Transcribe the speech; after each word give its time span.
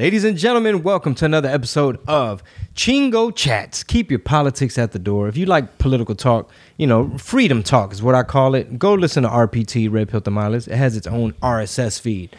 Ladies 0.00 0.24
and 0.24 0.38
gentlemen, 0.38 0.82
welcome 0.82 1.14
to 1.16 1.26
another 1.26 1.50
episode 1.50 1.98
of 2.08 2.42
Chingo 2.74 3.36
Chats. 3.36 3.84
Keep 3.84 4.10
your 4.10 4.18
politics 4.18 4.78
at 4.78 4.92
the 4.92 4.98
door. 4.98 5.28
If 5.28 5.36
you 5.36 5.44
like 5.44 5.76
political 5.76 6.14
talk, 6.14 6.50
you 6.78 6.86
know, 6.86 7.18
freedom 7.18 7.62
talk 7.62 7.92
is 7.92 8.02
what 8.02 8.14
I 8.14 8.22
call 8.22 8.54
it. 8.54 8.78
Go 8.78 8.94
listen 8.94 9.24
to 9.24 9.28
RPT, 9.28 9.92
Red 9.92 10.08
Pill 10.08 10.22
Tamales. 10.22 10.66
It 10.68 10.76
has 10.76 10.96
its 10.96 11.06
own 11.06 11.34
RSS 11.42 12.00
feed. 12.00 12.34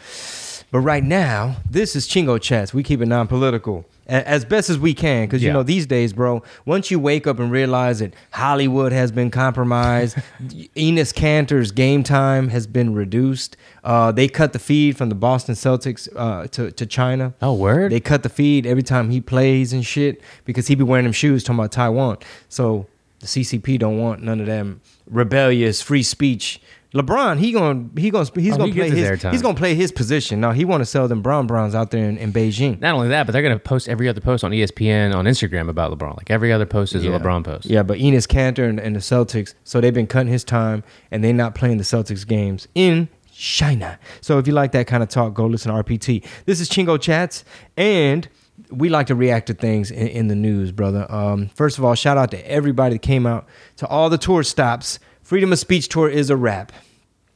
But 0.72 0.80
right 0.80 1.04
now, 1.04 1.58
this 1.70 1.94
is 1.94 2.08
Chingo 2.08 2.42
Chats. 2.42 2.74
We 2.74 2.82
keep 2.82 3.00
it 3.00 3.06
non 3.06 3.28
political 3.28 3.84
as 4.06 4.44
best 4.44 4.68
as 4.68 4.78
we 4.78 4.94
can 4.94 5.26
because 5.26 5.42
you 5.42 5.52
know 5.52 5.62
these 5.62 5.86
days 5.86 6.12
bro 6.12 6.42
once 6.66 6.90
you 6.90 6.98
wake 6.98 7.26
up 7.26 7.38
and 7.38 7.50
realize 7.50 8.00
that 8.00 8.12
hollywood 8.32 8.92
has 8.92 9.12
been 9.12 9.30
compromised 9.30 10.16
Enes 10.42 11.14
Kanter's 11.14 11.70
game 11.70 12.02
time 12.02 12.48
has 12.48 12.66
been 12.66 12.94
reduced 12.94 13.56
uh, 13.84 14.12
they 14.12 14.28
cut 14.28 14.52
the 14.52 14.58
feed 14.58 14.96
from 14.96 15.08
the 15.08 15.14
boston 15.14 15.54
celtics 15.54 16.08
uh, 16.16 16.46
to, 16.48 16.70
to 16.72 16.86
china. 16.86 17.34
Oh, 17.40 17.54
word? 17.54 17.92
they 17.92 18.00
cut 18.00 18.22
the 18.22 18.28
feed 18.28 18.66
every 18.66 18.82
time 18.82 19.10
he 19.10 19.20
plays 19.20 19.72
and 19.72 19.84
shit 19.84 20.20
because 20.44 20.66
he 20.66 20.74
be 20.74 20.84
wearing 20.84 21.04
them 21.04 21.12
shoes 21.12 21.44
talking 21.44 21.60
about 21.60 21.72
taiwan. 21.72 22.18
So 22.48 22.86
the 23.20 23.26
ccp 23.26 23.78
don't 23.78 23.98
want 23.98 24.22
none 24.22 24.40
of 24.40 24.46
them 24.46 24.80
rebellious 25.06 25.80
free 25.80 26.02
speech 26.02 26.60
LeBron, 26.94 27.38
he 27.38 27.52
gonna 27.52 27.88
he 27.96 28.10
gonna 28.10 28.28
he's 28.34 28.52
Oh, 28.54 28.58
gonna 28.58 28.66
he 28.72 28.78
play 28.78 28.90
his 28.90 29.22
his, 29.22 29.32
he's 29.32 29.40
gonna 29.42 29.54
play 29.56 29.74
his 29.74 29.90
position. 29.90 30.40
Now 30.40 30.52
he 30.52 30.64
want 30.66 30.82
to 30.82 30.84
sell 30.86 31.08
them 31.08 31.22
brown 31.22 31.46
browns 31.46 31.74
out 31.74 31.90
there 31.90 32.06
in, 32.08 32.18
in 32.18 32.32
Beijing. 32.32 32.80
Not 32.80 32.94
only 32.94 33.08
that, 33.08 33.24
but 33.26 33.32
they're 33.32 33.42
gonna 33.42 33.58
post 33.58 33.88
every 33.88 34.08
other 34.08 34.20
post 34.20 34.44
on 34.44 34.50
ESPN 34.50 35.14
on 35.14 35.24
Instagram 35.24 35.68
about 35.70 35.96
LeBron. 35.96 36.16
Like 36.18 36.30
every 36.30 36.52
other 36.52 36.66
post 36.66 36.94
is 36.94 37.04
Yeah. 37.04 37.12
a 37.16 37.18
LeBron 37.20 37.44
post. 37.44 37.64
Yeah, 37.66 37.82
but 37.82 37.98
Enes 37.98 38.26
Kanter 38.28 38.68
and, 38.68 38.78
and 38.78 38.94
the 38.94 39.00
Celtics, 39.00 39.54
so 39.64 39.80
they've 39.80 39.94
been 39.94 40.06
cutting 40.06 40.30
his 40.32 40.44
time 40.44 40.84
and 41.10 41.24
they're 41.24 41.32
not 41.32 41.54
playing 41.54 41.78
the 41.78 41.84
Celtics 41.84 42.26
games 42.26 42.68
in 42.74 43.08
China. 43.32 43.98
So 44.20 44.38
if 44.38 44.46
you 44.46 44.52
like 44.52 44.72
that 44.72 44.86
kind 44.86 45.02
of 45.02 45.08
talk, 45.08 45.32
go 45.32 45.46
listen 45.46 45.74
to 45.74 45.82
RPT. 45.82 46.24
This 46.44 46.60
is 46.60 46.68
Chingo 46.68 47.00
Chats, 47.00 47.44
and 47.76 48.28
we 48.70 48.90
like 48.90 49.06
to 49.06 49.14
react 49.14 49.46
to 49.46 49.54
things 49.54 49.90
in, 49.90 50.08
in 50.08 50.28
the 50.28 50.34
news, 50.34 50.72
brother. 50.72 51.06
Um, 51.10 51.48
first 51.54 51.78
of 51.78 51.84
all, 51.84 51.94
shout 51.94 52.18
out 52.18 52.30
to 52.32 52.50
everybody 52.50 52.96
that 52.96 53.02
came 53.02 53.26
out 53.26 53.46
to 53.78 53.86
all 53.86 54.10
the 54.10 54.18
tour 54.18 54.42
stops. 54.42 54.98
Freedom 55.22 55.52
of 55.52 55.58
Speech 55.58 55.88
Tour 55.88 56.08
is 56.08 56.30
a 56.30 56.36
wrap. 56.36 56.72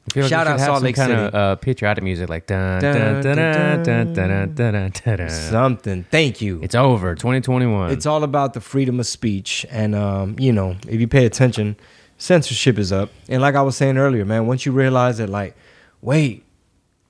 I 0.09 0.15
feel 0.15 0.23
like 0.25 0.31
Shout 0.31 0.47
we 0.47 0.53
out 0.53 0.59
have 0.59 0.67
Salt 0.67 0.77
some 0.79 0.85
Lake 0.85 0.95
kind 0.97 1.11
City. 1.11 1.23
of 1.23 1.35
uh, 1.35 1.57
patriotic 1.57 2.05
music 2.05 2.29
like 2.29 2.47
dun 2.47 2.81
Dun, 2.81 2.95
dun 2.95 3.23
dun 3.23 3.37
dun, 3.37 3.83
dun 3.83 3.83
dun 3.83 4.13
dun 4.15 4.55
dun 4.55 4.73
dun 4.73 4.91
dun 4.93 5.17
dun. 5.19 5.31
Something. 5.31 6.05
Thank 6.11 6.41
you. 6.41 6.61
It's 6.63 6.75
over. 6.77 7.15
2021. 7.17 7.91
It's 7.91 8.07
all 8.07 8.23
about 8.23 8.55
the 8.55 8.61
freedom 8.61 9.01
of 9.01 9.07
speech, 9.07 9.67
and 9.71 9.95
um, 9.97 10.37
you 10.39 10.53
know, 10.53 10.77
if 10.89 11.01
you 11.01 11.09
pay 11.09 11.27
attention, 11.27 11.77
censorship 12.19 12.79
is 12.79 12.93
up. 12.93 13.11
And 13.29 13.43
like 13.43 13.57
I 13.57 13.63
was 13.63 13.77
saying 13.77 13.99
earlier, 13.99 14.25
man, 14.25 14.47
once 14.47 14.65
you 14.65 14.71
realize 14.73 15.19
that, 15.19 15.29
like, 15.29 15.57
wait, 16.01 16.45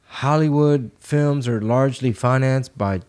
Hollywood 0.07 0.91
films 0.99 1.47
are 1.49 1.61
largely 1.61 2.13
financed 2.13 2.79
by 2.79 3.01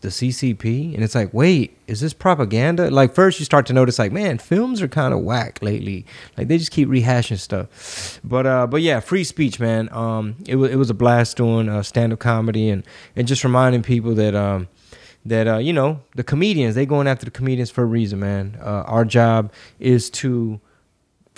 the 0.00 0.08
CCP, 0.08 0.94
and 0.94 1.02
it's 1.02 1.14
like, 1.14 1.32
wait, 1.32 1.76
is 1.86 2.00
this 2.00 2.12
propaganda? 2.12 2.90
Like, 2.90 3.14
first 3.14 3.38
you 3.38 3.44
start 3.44 3.66
to 3.66 3.72
notice, 3.72 3.98
like, 3.98 4.12
man, 4.12 4.38
films 4.38 4.82
are 4.82 4.88
kind 4.88 5.14
of 5.14 5.20
whack 5.20 5.60
lately. 5.62 6.04
Like, 6.36 6.48
they 6.48 6.58
just 6.58 6.70
keep 6.70 6.88
rehashing 6.88 7.38
stuff. 7.38 8.20
But, 8.24 8.46
uh, 8.46 8.66
but 8.66 8.82
yeah, 8.82 9.00
free 9.00 9.24
speech, 9.24 9.58
man. 9.60 9.88
Um, 9.92 10.36
it 10.46 10.56
was 10.56 10.70
it 10.70 10.76
was 10.76 10.90
a 10.90 10.94
blast 10.94 11.36
doing 11.36 11.68
uh, 11.68 11.82
stand 11.82 12.12
up 12.12 12.18
comedy 12.18 12.68
and 12.68 12.84
and 13.16 13.26
just 13.26 13.44
reminding 13.44 13.82
people 13.82 14.14
that 14.14 14.34
um 14.34 14.68
that 15.24 15.46
uh, 15.46 15.58
you 15.58 15.72
know 15.72 16.00
the 16.14 16.24
comedians 16.24 16.74
they 16.74 16.86
going 16.86 17.06
after 17.06 17.24
the 17.24 17.30
comedians 17.30 17.70
for 17.70 17.82
a 17.82 17.86
reason, 17.86 18.20
man. 18.20 18.58
Uh, 18.60 18.84
our 18.86 19.04
job 19.04 19.52
is 19.78 20.10
to 20.10 20.60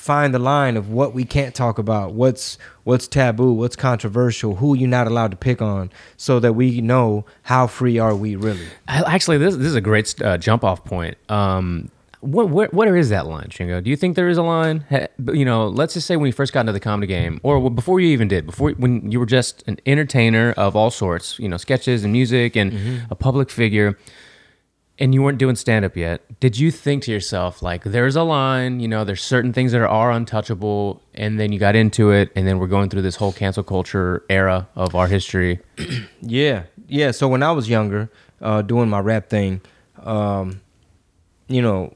find 0.01 0.35
the 0.35 0.39
line 0.39 0.77
of 0.77 0.91
what 0.91 1.13
we 1.13 1.25
can't 1.25 1.55
talk 1.55 1.79
about, 1.79 2.13
what's 2.13 2.57
what's 2.85 3.07
taboo, 3.07 3.53
what's 3.53 3.77
controversial, 3.77 4.57
who 4.57 4.75
you're 4.75 4.89
not 4.89 5.07
allowed 5.07 5.31
to 5.31 5.37
pick 5.37 5.61
on, 5.61 5.91
so 6.17 6.41
that 6.41 6.55
we 6.55 6.81
know 6.81 7.25
how 7.43 7.67
free 7.67 7.99
are 7.99 8.15
we 8.15 8.35
really. 8.35 8.67
Actually, 8.89 9.39
this 9.39 9.57
this 9.57 9.67
is 9.67 9.75
a 9.75 9.81
great 9.81 10.21
uh, 10.23 10.39
jump 10.39 10.65
off 10.65 10.85
point. 10.85 11.17
Um, 11.29 11.91
what 12.21 12.49
where, 12.51 12.69
where 12.69 12.97
is 12.97 13.11
that 13.11 13.27
line, 13.27 13.49
Chingo? 13.49 13.83
Do 13.83 13.91
you 13.91 13.97
think 13.97 14.17
there 14.17 14.29
is 14.29 14.39
a 14.39 14.43
line? 14.43 14.85
You 15.33 15.45
know, 15.45 15.69
let's 15.69 15.95
just 15.95 16.07
say 16.07 16.17
when 16.17 16.27
you 16.27 16.33
first 16.33 16.53
got 16.53 16.61
into 16.61 16.73
the 16.73 16.81
comedy 16.81 17.07
game, 17.07 17.41
or 17.43 17.71
before 17.71 18.01
you 18.01 18.09
even 18.09 18.29
did, 18.29 18.47
before 18.47 18.71
when 18.73 19.11
you 19.11 19.21
were 19.21 19.27
just 19.27 19.63
an 19.67 19.79
entertainer 19.87 20.53
of 20.57 20.75
all 20.77 20.91
sorts, 20.91 21.39
you 21.39 21.49
know, 21.49 21.57
sketches 21.57 22.05
and 22.05 22.13
music 22.13 22.57
and 22.57 23.07
a 23.11 23.15
public 23.15 23.51
figure, 23.51 23.99
and 25.01 25.15
you 25.15 25.23
weren't 25.23 25.39
doing 25.39 25.57
stand 25.57 25.85
up 25.85 25.97
yet. 25.97 26.21
Did 26.41 26.59
you 26.59 26.71
think 26.71 27.05
to 27.05 27.11
yourself 27.11 27.63
like, 27.63 27.85
there's 27.85 28.17
a 28.17 28.23
line? 28.23 28.81
You 28.81 28.89
know, 28.89 29.03
there's 29.05 29.23
certain 29.23 29.53
things 29.53 29.73
that 29.73 29.81
are 29.81 30.11
untouchable, 30.13 31.03
and 31.15 31.41
then 31.41 31.53
you 31.53 31.59
got 31.59 31.75
into 31.75 32.11
it, 32.11 32.31
and 32.37 32.47
then 32.47 32.59
we're 32.59 32.67
going 32.67 32.91
through 32.91 33.03
this 33.03 33.17
whole 33.17 33.33
cancel 33.33 33.63
culture 33.65 34.25
era 34.29 34.69
of 34.77 34.95
our 34.95 35.09
history. 35.09 35.59
Yeah, 36.23 36.65
yeah. 36.87 37.13
So 37.13 37.27
when 37.29 37.43
I 37.43 37.51
was 37.53 37.69
younger, 37.69 38.11
uh, 38.43 38.61
doing 38.61 38.91
my 38.91 39.01
rap 39.01 39.31
thing, 39.31 39.63
um, 40.03 40.61
you 41.49 41.63
know, 41.63 41.95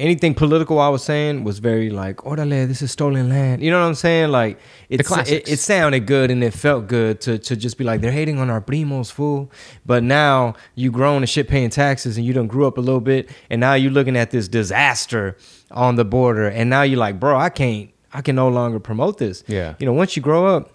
anything 0.00 0.34
political 0.34 0.78
I 0.78 0.88
was 0.88 1.02
saying 1.02 1.44
was 1.44 1.58
very 1.58 1.90
like, 1.90 2.18
"Orale, 2.18 2.66
this 2.66 2.82
is 2.82 2.90
stolen 2.90 3.28
land." 3.28 3.62
You 3.62 3.70
know 3.70 3.80
what 3.80 3.86
I'm 3.86 3.94
saying? 3.94 4.30
Like 4.30 4.58
it, 4.88 5.00
it, 5.28 5.48
it 5.48 5.58
sounded 5.58 6.06
good 6.06 6.30
and 6.30 6.42
it 6.42 6.52
felt 6.54 6.86
good 6.86 7.20
to 7.22 7.38
to 7.38 7.56
just 7.56 7.78
be 7.78 7.84
like, 7.84 8.00
"They're 8.00 8.12
hating 8.12 8.38
on 8.38 8.50
our 8.50 8.60
primos, 8.60 9.10
fool." 9.10 9.50
But 9.84 10.02
now 10.02 10.54
you 10.74 10.90
grown 10.90 11.22
and 11.22 11.28
shit 11.28 11.48
paying 11.48 11.70
taxes 11.70 12.16
and 12.16 12.26
you 12.26 12.32
done 12.32 12.46
grew 12.46 12.66
up 12.66 12.78
a 12.78 12.80
little 12.80 13.00
bit, 13.00 13.28
and 13.50 13.60
now 13.60 13.74
you're 13.74 13.92
looking 13.92 14.16
at 14.16 14.30
this 14.30 14.48
disaster 14.48 15.36
on 15.70 15.96
the 15.96 16.04
border, 16.04 16.48
and 16.48 16.70
now 16.70 16.82
you're 16.82 16.98
like, 16.98 17.18
"Bro, 17.18 17.38
I 17.38 17.50
can't, 17.50 17.90
I 18.12 18.22
can 18.22 18.36
no 18.36 18.48
longer 18.48 18.78
promote 18.78 19.18
this." 19.18 19.44
Yeah. 19.46 19.74
You 19.78 19.86
know, 19.86 19.92
once 19.92 20.16
you 20.16 20.22
grow 20.22 20.46
up, 20.46 20.70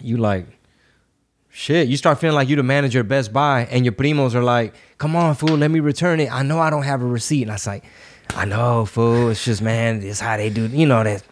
you 0.00 0.16
like 0.16 0.46
shit, 1.50 1.88
you 1.88 1.96
start 1.96 2.20
feeling 2.20 2.36
like 2.36 2.48
you 2.48 2.54
the 2.54 2.62
manager 2.62 3.00
at 3.00 3.08
Best 3.08 3.32
Buy, 3.32 3.66
and 3.70 3.84
your 3.84 3.92
primos 3.92 4.34
are 4.34 4.42
like, 4.42 4.74
"Come 4.98 5.16
on, 5.16 5.34
fool, 5.34 5.56
let 5.56 5.70
me 5.70 5.80
return 5.80 6.20
it. 6.20 6.32
I 6.32 6.42
know 6.42 6.58
I 6.60 6.70
don't 6.70 6.84
have 6.84 7.02
a 7.02 7.06
receipt." 7.06 7.42
And 7.42 7.50
I 7.50 7.54
was 7.54 7.66
like, 7.66 7.84
"I 8.36 8.44
know, 8.44 8.84
fool. 8.84 9.30
It's 9.30 9.44
just 9.44 9.62
man, 9.62 10.02
it's 10.02 10.20
how 10.20 10.36
they 10.36 10.50
do. 10.50 10.66
You 10.66 10.86
know 10.86 11.04
that, 11.04 11.22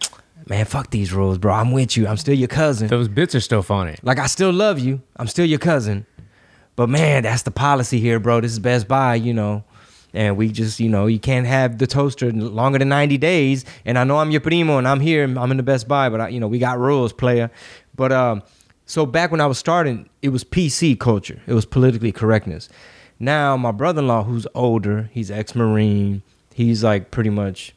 man. 0.49 0.65
Fuck 0.65 0.91
these 0.91 1.12
rules, 1.12 1.39
bro. 1.39 1.53
I'm 1.55 1.73
with 1.73 1.97
you. 1.97 2.07
I'm 2.07 2.17
still 2.17 2.34
your 2.34 2.49
cousin. 2.49 2.89
Those 2.89 3.09
bits 3.09 3.34
are 3.34 3.41
still 3.41 3.62
funny. 3.62 3.97
Like 4.03 4.19
I 4.19 4.27
still 4.27 4.53
love 4.53 4.79
you. 4.79 5.03
I'm 5.17 5.27
still 5.27 5.47
your 5.47 5.59
cousin. 5.59 6.07
But 6.75 6.89
man, 6.89 7.23
that's 7.23 7.43
the 7.43 7.51
policy 7.51 8.01
here, 8.01 8.21
bro. 8.21 8.41
This 8.41 8.53
is 8.53 8.59
Best 8.59 8.89
Buy, 8.89 9.15
you 9.17 9.34
know." 9.34 9.65
And 10.15 10.39
we 10.39 10.49
just, 10.49 10.81
you 10.81 10.89
know, 10.89 11.07
you 11.07 11.19
can't 11.19 11.47
have 11.47 11.77
the 11.77 11.87
toaster 11.87 12.33
longer 12.33 12.79
than 12.79 12.89
90 12.89 13.19
days. 13.19 13.67
And 13.84 13.99
I 13.99 14.05
know 14.05 14.17
I'm 14.17 14.31
your 14.31 14.41
primo 14.41 14.78
and 14.78 14.89
I'm 14.89 15.01
here, 15.01 15.25
I'm 15.25 15.51
in 15.51 15.59
the 15.59 15.63
Best 15.63 15.87
Buy, 15.89 16.09
but 16.09 16.23
I, 16.23 16.28
you 16.28 16.41
know, 16.41 16.49
we 16.49 16.59
got 16.59 16.78
rules, 16.78 17.13
player. 17.13 17.51
But 17.95 18.13
um, 18.13 18.43
so 18.87 19.05
back 19.05 19.31
when 19.31 19.43
I 19.43 19.47
was 19.47 19.59
starting, 19.59 20.09
it 20.23 20.31
was 20.31 20.43
PC 20.43 20.99
culture. 20.99 21.43
It 21.47 21.53
was 21.53 21.67
politically 21.67 22.13
correctness. 22.13 22.71
Now 23.19 23.59
my 23.59 23.73
brother-in-law, 23.73 24.25
who's 24.25 24.47
older, 24.55 25.11
he's 25.13 25.31
ex-marine. 25.31 26.23
He's 26.56 26.83
like 26.83 27.11
pretty 27.11 27.28
much 27.28 27.75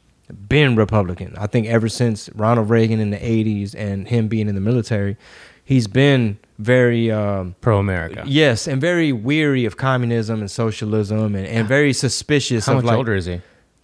been 0.48 0.74
Republican. 0.74 1.34
I 1.36 1.46
think 1.46 1.66
ever 1.66 1.86
since 1.86 2.30
Ronald 2.34 2.70
Reagan 2.70 2.98
in 2.98 3.10
the 3.10 3.18
80s 3.18 3.74
and 3.76 4.08
him 4.08 4.26
being 4.26 4.48
in 4.48 4.54
the 4.54 4.60
military, 4.62 5.18
he's 5.62 5.86
been 5.86 6.38
very 6.58 7.10
um, 7.10 7.56
Pro 7.60 7.78
America. 7.78 8.22
yes 8.26 8.66
and 8.66 8.80
very 8.80 9.12
weary 9.12 9.66
of 9.66 9.76
communism 9.76 10.40
and 10.40 10.50
socialism 10.50 11.34
and, 11.34 11.46
and 11.46 11.68
very 11.68 11.92
suspicious 11.92 12.64
How 12.64 12.72
of 12.72 12.76
much 12.78 12.84
like 12.86 12.96
older 12.96 13.14
is 13.14 13.26
he? 13.26 13.42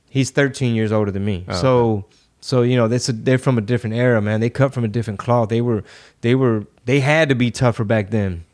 He's 0.08 0.30
13 0.30 0.74
years 0.74 0.92
older 0.92 1.10
than 1.10 1.26
me. 1.26 1.44
Oh, 1.46 1.60
so 1.60 2.04
so 2.40 2.62
you 2.62 2.76
know, 2.76 2.88
that's 2.88 3.10
a, 3.10 3.12
they're 3.12 3.36
from 3.36 3.58
a 3.58 3.60
different 3.60 3.96
era, 3.96 4.22
man. 4.22 4.40
They 4.40 4.48
cut 4.48 4.72
from 4.72 4.84
a 4.84 4.88
different 4.88 5.18
cloth. 5.18 5.50
They 5.50 5.60
were 5.60 5.84
they 6.22 6.34
were 6.34 6.64
they 6.86 7.00
had 7.00 7.28
to 7.28 7.34
be 7.34 7.50
tougher 7.50 7.84
back 7.84 8.08
then. 8.08 8.46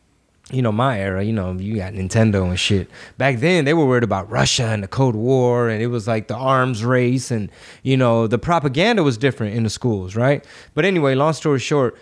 You 0.51 0.61
know, 0.61 0.73
my 0.73 0.99
era, 0.99 1.23
you 1.23 1.33
know, 1.33 1.53
you 1.53 1.77
got 1.77 1.95
Nintendo 1.95 2.47
and 2.49 2.59
shit. 2.59 2.91
Back 3.17 3.39
then 3.39 3.65
they 3.65 3.75
were 3.75 3.87
worried 3.87 4.03
about 4.03 4.31
Russia 4.31 4.65
and 4.65 4.83
the 4.83 4.89
Cold 4.89 5.15
War 5.15 5.69
and 5.69 5.83
it 5.83 5.87
was 5.87 6.07
like 6.07 6.29
the 6.29 6.37
arms 6.37 6.85
race 6.85 7.31
and 7.31 7.51
you 7.83 7.97
know, 7.97 8.27
the 8.27 8.39
propaganda 8.39 9.03
was 9.03 9.17
different 9.17 9.55
in 9.55 9.63
the 9.63 9.71
schools, 9.71 10.17
right? 10.17 10.45
But 10.75 10.85
anyway, 10.85 11.15
long 11.15 11.33
story 11.33 11.59
short, 11.59 11.97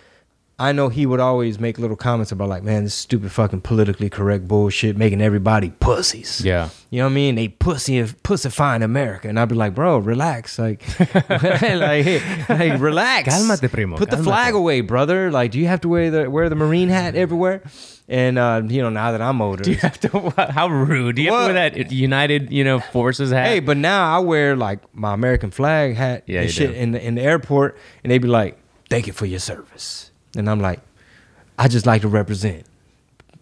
I 0.60 0.72
know 0.72 0.90
he 0.90 1.06
would 1.06 1.20
always 1.20 1.58
make 1.58 1.78
little 1.78 1.96
comments 1.96 2.32
about 2.32 2.50
like, 2.50 2.62
man, 2.62 2.84
this 2.84 2.92
stupid 2.92 3.32
fucking 3.32 3.62
politically 3.62 4.10
correct 4.10 4.46
bullshit, 4.46 4.94
making 4.94 5.22
everybody 5.22 5.70
pussies. 5.70 6.42
Yeah. 6.44 6.68
You 6.90 6.98
know 6.98 7.06
what 7.06 7.12
I 7.12 7.14
mean? 7.14 7.34
They 7.36 7.48
pussy 7.48 8.02
pussifying 8.02 8.82
America, 8.82 9.26
and 9.26 9.40
I'd 9.40 9.48
be 9.48 9.54
like, 9.54 9.74
bro, 9.74 9.96
relax, 9.96 10.58
like, 10.58 10.82
like, 11.30 12.04
hey, 12.04 12.20
like, 12.46 12.78
relax. 12.78 13.34
Cálmate, 13.34 13.70
primo, 13.70 13.96
Put 13.96 14.10
the 14.10 14.22
flag 14.22 14.52
away, 14.52 14.82
brother. 14.82 15.30
Like, 15.30 15.52
do 15.52 15.58
you 15.58 15.66
have 15.66 15.80
to 15.80 15.88
wear 15.88 16.10
the 16.10 16.30
wear 16.30 16.50
the 16.50 16.56
marine 16.56 16.90
hat 16.90 17.14
everywhere? 17.14 17.62
And 18.10 18.38
uh, 18.40 18.62
you 18.66 18.82
know, 18.82 18.90
now 18.90 19.12
that 19.12 19.22
I'm 19.22 19.40
older, 19.40 19.62
Do 19.64 19.70
you 19.70 19.76
have 19.76 20.00
to? 20.00 20.30
How 20.50 20.66
rude! 20.68 21.14
Do 21.14 21.22
you 21.22 21.32
have 21.32 21.46
to 21.48 21.52
wear 21.54 21.70
that 21.70 21.92
United, 21.92 22.50
you 22.50 22.64
know, 22.64 22.80
Forces 22.80 23.30
hat? 23.30 23.46
hey, 23.46 23.60
but 23.60 23.76
now 23.76 24.16
I 24.16 24.18
wear 24.18 24.56
like 24.56 24.80
my 24.92 25.14
American 25.14 25.52
flag 25.52 25.94
hat 25.94 26.24
Yeah, 26.26 26.40
and 26.40 26.50
shit 26.50 26.70
do. 26.72 26.76
in 26.76 26.90
the 26.90 27.00
in 27.06 27.14
the 27.14 27.22
airport, 27.22 27.78
and 28.02 28.10
they 28.10 28.18
be 28.18 28.26
like, 28.26 28.58
"Thank 28.88 29.06
you 29.06 29.12
for 29.12 29.26
your 29.26 29.38
service," 29.38 30.10
and 30.36 30.50
I'm 30.50 30.58
like, 30.60 30.80
"I 31.56 31.68
just 31.68 31.86
like 31.86 32.02
to 32.02 32.08
represent, 32.08 32.66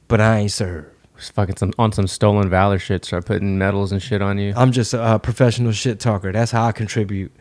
but 0.06 0.20
I 0.20 0.36
ain't 0.40 0.52
served. 0.52 0.88
Just 1.16 1.32
fucking 1.32 1.56
some 1.56 1.72
on 1.78 1.90
some 1.92 2.06
stolen 2.06 2.50
valor 2.50 2.78
shit. 2.78 3.06
Start 3.06 3.24
putting 3.24 3.56
medals 3.56 3.90
and 3.90 4.02
shit 4.02 4.20
on 4.20 4.36
you. 4.36 4.52
I'm 4.54 4.70
just 4.72 4.92
a, 4.92 5.00
uh 5.02 5.18
professional 5.18 5.72
shit 5.72 5.98
talker. 5.98 6.30
That's 6.30 6.50
how 6.52 6.66
I 6.66 6.72
contribute 6.72 7.32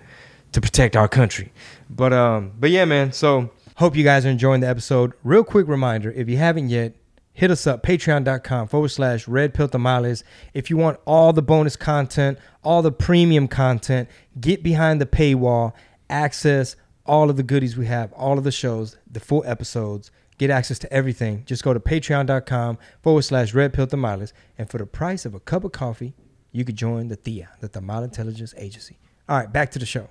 to 0.53 0.62
protect 0.62 0.95
our 0.95 1.09
country. 1.09 1.51
But 1.89 2.13
um, 2.13 2.53
but 2.57 2.69
yeah, 2.69 2.85
man. 2.85 3.12
So 3.12 3.51
hope 3.75 3.97
you 3.97 4.06
guys 4.06 4.25
are 4.25 4.30
enjoying 4.30 4.62
the 4.62 4.68
episode. 4.69 5.12
Real 5.25 5.44
quick 5.44 5.68
reminder: 5.68 6.09
if 6.13 6.30
you 6.30 6.38
haven't 6.38 6.69
yet, 6.69 6.94
hit 7.37 7.51
us 7.51 7.67
up, 7.67 7.83
patreon.com 7.83 8.67
forward 8.67 8.87
slash 8.89 9.27
red 9.27 9.53
pill 9.53 9.67
tamales. 9.67 10.23
If 10.55 10.71
you 10.71 10.77
want 10.77 10.99
all 11.05 11.33
the 11.33 11.43
bonus 11.43 11.75
content, 11.75 12.39
all 12.63 12.81
the 12.81 12.91
premium 12.91 13.47
content, 13.47 14.09
get 14.41 14.63
behind 14.63 14.99
the 14.99 15.05
paywall, 15.05 15.73
access 16.09 16.75
all 17.05 17.29
of 17.29 17.37
the 17.37 17.43
goodies 17.43 17.77
we 17.77 17.85
have, 17.85 18.11
all 18.13 18.39
of 18.39 18.43
the 18.43 18.51
shows, 18.51 18.97
the 19.09 19.19
full 19.19 19.43
episodes, 19.45 20.09
get 20.39 20.49
access 20.49 20.79
to 20.79 20.91
everything. 20.91 21.43
Just 21.45 21.63
go 21.63 21.75
to 21.75 21.79
patreon.com 21.79 22.79
forward 23.03 23.21
slash 23.21 23.53
red 23.53 23.71
pill 23.71 23.85
tamales. 23.85 24.33
And 24.57 24.67
for 24.67 24.79
the 24.79 24.87
price 24.87 25.23
of 25.23 25.35
a 25.35 25.39
cup 25.39 25.63
of 25.63 25.71
coffee, 25.71 26.15
you 26.51 26.65
could 26.65 26.75
join 26.75 27.07
the 27.07 27.17
THEA, 27.17 27.49
the 27.59 27.67
Tamale 27.69 28.05
Intelligence 28.05 28.55
Agency. 28.57 28.97
All 29.29 29.37
right, 29.37 29.53
back 29.53 29.69
to 29.71 29.79
the 29.79 29.85
show. 29.85 30.09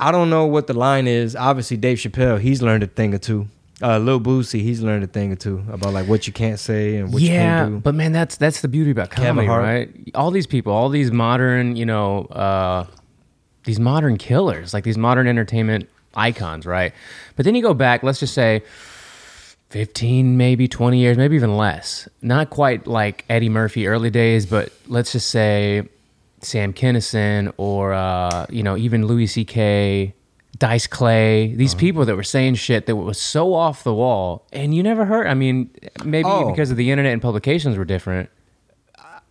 I 0.00 0.10
don't 0.10 0.28
know 0.28 0.46
what 0.46 0.66
the 0.66 0.74
line 0.74 1.06
is. 1.06 1.36
Obviously, 1.36 1.76
Dave 1.76 1.98
Chappelle, 1.98 2.40
he's 2.40 2.62
learned 2.62 2.82
a 2.82 2.88
thing 2.88 3.14
or 3.14 3.18
two. 3.18 3.46
Uh, 3.80 3.98
Lil 3.98 4.20
Boosie, 4.20 4.60
he's 4.60 4.80
learned 4.80 5.02
a 5.02 5.06
thing 5.06 5.32
or 5.32 5.36
two 5.36 5.64
about 5.70 5.92
like 5.92 6.06
what 6.06 6.26
you 6.26 6.32
can't 6.32 6.58
say 6.58 6.96
and 6.96 7.12
what 7.12 7.22
you 7.22 7.30
yeah, 7.30 7.62
can't 7.62 7.74
do. 7.74 7.80
but 7.80 7.94
man, 7.94 8.12
that's 8.12 8.36
that's 8.36 8.60
the 8.60 8.68
beauty 8.68 8.90
about 8.90 9.10
comedy, 9.10 9.48
right? 9.48 9.90
All 10.14 10.30
these 10.30 10.46
people, 10.46 10.72
all 10.72 10.88
these 10.88 11.10
modern, 11.10 11.74
you 11.74 11.86
know, 11.86 12.26
uh, 12.26 12.86
these 13.64 13.80
modern 13.80 14.18
killers, 14.18 14.72
like 14.74 14.84
these 14.84 14.98
modern 14.98 15.26
entertainment 15.26 15.88
icons, 16.14 16.66
right? 16.66 16.92
But 17.36 17.44
then 17.44 17.54
you 17.54 17.62
go 17.62 17.74
back, 17.74 18.02
let's 18.02 18.20
just 18.20 18.34
say 18.34 18.62
15, 19.70 20.36
maybe 20.36 20.68
20 20.68 20.98
years, 20.98 21.16
maybe 21.16 21.36
even 21.36 21.56
less. 21.56 22.08
Not 22.20 22.50
quite 22.50 22.86
like 22.86 23.24
Eddie 23.28 23.48
Murphy 23.48 23.86
early 23.86 24.10
days, 24.10 24.46
but 24.46 24.72
let's 24.86 25.12
just 25.12 25.30
say 25.30 25.88
Sam 26.40 26.72
Kinison 26.72 27.52
or, 27.56 27.94
uh, 27.94 28.46
you 28.50 28.62
know, 28.62 28.76
even 28.76 29.06
Louis 29.06 29.26
C.K., 29.26 30.14
Dice 30.58 30.86
Clay, 30.86 31.46
Uh-huh. 31.46 31.54
these 31.56 31.74
people 31.74 32.04
that 32.04 32.14
were 32.14 32.22
saying 32.22 32.54
shit 32.56 32.86
that 32.86 32.96
was 32.96 33.18
so 33.20 33.54
off 33.54 33.82
the 33.84 33.94
wall. 33.94 34.46
And 34.52 34.74
you 34.74 34.82
never 34.82 35.04
heard, 35.06 35.26
I 35.26 35.34
mean, 35.34 35.70
maybe 36.04 36.28
Oh. 36.28 36.50
because 36.50 36.70
of 36.70 36.76
the 36.76 36.90
internet 36.90 37.12
and 37.12 37.22
publications 37.22 37.76
were 37.78 37.84
different. 37.84 38.28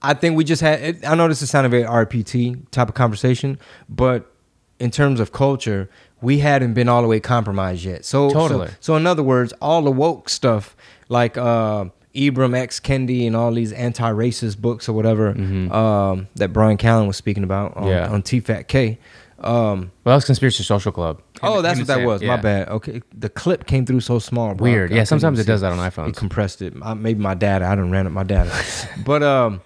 I 0.02 0.16
think 0.16 0.36
we 0.36 0.44
just 0.44 0.62
had. 0.64 0.82
It, 0.82 1.08
I 1.08 1.14
know 1.14 1.28
this 1.28 1.44
is 1.44 1.52
sounding 1.52 1.70
very 1.70 1.84
RPT 1.84 2.58
type 2.72 2.90
of 2.90 2.96
conversation, 2.96 3.60
but 3.88 4.32
in 4.80 4.90
terms 4.90 5.20
of 5.20 5.32
culture, 5.32 5.90
we 6.22 6.40
hadn't 6.40 6.74
been 6.74 6.90
all 6.90 7.04
the 7.04 7.08
way 7.08 7.20
compromised 7.20 7.84
yet. 7.86 8.04
So 8.04 8.30
so- 8.30 8.34
Totally. 8.34 8.70
So, 8.80 8.96
in 8.96 9.06
other 9.06 9.22
words, 9.22 9.54
all 9.62 9.84
the 9.84 9.92
woke 9.92 10.28
stuff 10.28 10.76
like 11.08 11.38
uh, 11.38 11.86
Ibram 12.16 12.56
X 12.58 12.80
Kendi 12.80 13.28
and 13.28 13.36
all 13.36 13.52
these 13.52 13.72
anti-racist 13.74 14.58
books 14.60 14.90
or 14.90 14.94
whatever 14.94 15.30
um, 15.72 16.28
that 16.36 16.52
Brian 16.52 16.78
Callen 16.78 17.06
was 17.06 17.16
speaking 17.18 17.44
about 17.44 17.78
on, 17.78 17.84
Mm-hmm. 17.84 17.90
Yeah. 17.92 18.10
on 18.10 18.24
TFAT 18.24 18.98
Um, 19.44 19.92
Well, 20.04 20.16
that's 20.16 20.26
Conspiracy 20.26 20.64
Social 20.64 20.92
Club. 20.92 21.22
Oh, 21.42 21.62
that's 21.62 21.80
what 21.80 21.88
that 21.88 22.06
was. 22.06 22.22
My 22.22 22.38
bad. 22.38 22.70
Okay, 22.70 23.02
the 23.14 23.30
clip 23.30 23.66
came 23.66 23.86
through 23.86 24.02
so 24.02 24.20
small. 24.20 24.54
Bro. 24.54 24.64
Weird. 24.64 24.92
I 24.94 24.98
Yeah, 24.98 25.04
sometimes 25.04 25.40
it 25.40 25.46
does 25.48 25.62
that 25.62 25.72
on 25.72 25.80
iPhones. 25.80 26.16
compressed 26.16 26.62
it. 26.62 26.74
Uh, 26.82 26.94
Maybe 26.96 27.20
my 27.20 27.34
data. 27.34 27.66
I 27.66 27.74
done 27.76 27.90
ran 27.92 28.06
up 28.06 28.14
my 28.14 28.24
data, 28.24 28.52
but 29.06 29.24
um. 29.24 29.62